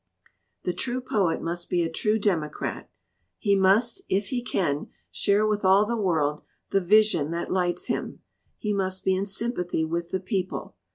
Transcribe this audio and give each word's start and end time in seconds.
"The 0.63 0.73
true 0.73 0.99
poet 0.99 1.43
must 1.43 1.69
be 1.69 1.83
a 1.83 1.91
true 1.91 2.17
democrat; 2.17 2.89
he 3.37 3.55
must, 3.55 4.01
if 4.09 4.29
he 4.29 4.41
can, 4.41 4.89
share 5.11 5.45
with 5.45 5.63
all 5.63 5.85
the 5.85 5.95
world 5.95 6.41
the 6.71 6.81
vision 6.81 7.29
that 7.29 7.51
lights 7.51 7.85
him; 7.85 8.21
he 8.57 8.73
must 8.73 9.03
be 9.03 9.15
in 9.15 9.27
sympathy 9.27 9.85
with 9.85 10.09
the 10.09 10.19
people. 10.19 10.75